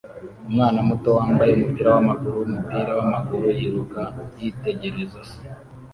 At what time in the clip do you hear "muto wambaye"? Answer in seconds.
0.87-1.51